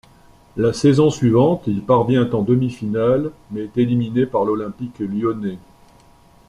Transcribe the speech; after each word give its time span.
La 0.57 0.73
saison 0.73 1.11
suivante, 1.11 1.65
il 1.67 1.83
parvient 1.83 2.27
en 2.31 2.41
demi-finale, 2.41 3.29
mais 3.51 3.65
est 3.65 3.77
éliminé 3.77 4.25
par 4.25 4.45
l'Olympique 4.45 4.97
lyonnais. 4.97 5.59